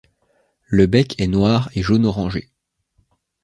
[0.65, 2.49] Le bec est noir et jaune orangé.